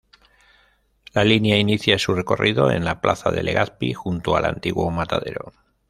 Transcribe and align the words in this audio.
La 1.13 1.23
línea 1.23 1.59
inicia 1.59 1.99
su 1.99 2.15
recorrido 2.15 2.71
en 2.71 2.83
la 2.85 3.01
Plaza 3.01 3.29
de 3.29 3.43
Legazpi, 3.43 3.93
junto 3.93 4.35
al 4.35 4.45
antiguo 4.45 4.89
Matadero. 4.89 5.53